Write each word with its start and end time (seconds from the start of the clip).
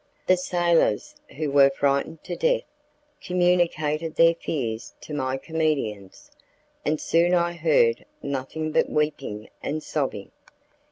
The 0.25 0.35
sailors, 0.35 1.13
who 1.37 1.51
were 1.51 1.69
frightened 1.69 2.23
to 2.23 2.35
death, 2.35 2.63
communicated 3.23 4.15
their 4.15 4.33
fears 4.33 4.95
to 5.01 5.13
my 5.13 5.37
comedians, 5.37 6.31
and 6.83 6.99
soon 6.99 7.35
I 7.35 7.53
heard 7.53 8.03
nothing 8.19 8.71
but 8.71 8.89
weeping 8.89 9.51
and 9.61 9.83
sobbing. 9.83 10.31